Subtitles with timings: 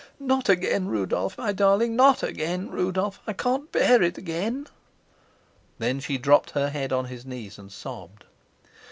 [0.19, 1.95] "Not again, Rudolf, my darling!
[1.95, 2.71] Not again!
[2.71, 4.65] Rudolf, I can't bear it again."
[5.77, 8.25] Then she dropped her head on his knees and sobbed.